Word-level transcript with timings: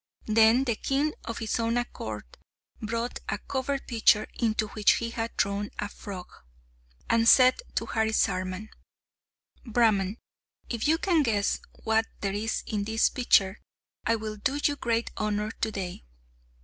Then 0.25 0.63
the 0.63 0.73
king 0.73 1.13
of 1.25 1.37
his 1.37 1.59
own 1.59 1.77
accord 1.77 2.23
brought 2.81 3.19
a 3.29 3.37
covered 3.37 3.85
pitcher 3.85 4.25
into 4.33 4.69
which 4.69 4.93
he 4.93 5.11
had 5.11 5.37
thrown 5.37 5.69
a 5.77 5.89
frog, 5.89 6.27
and 7.07 7.27
said 7.29 7.59
to 7.75 7.85
Harisarman, 7.85 8.69
"Brahman, 9.63 10.17
if 10.71 10.87
you 10.87 10.97
can 10.97 11.21
guess 11.21 11.59
what 11.83 12.07
there 12.21 12.33
is 12.33 12.63
in 12.65 12.85
this 12.85 13.11
pitcher, 13.11 13.59
I 14.03 14.15
will 14.15 14.37
do 14.37 14.59
you 14.63 14.75
great 14.75 15.11
honour 15.19 15.51
to 15.61 15.71
day." 15.71 16.03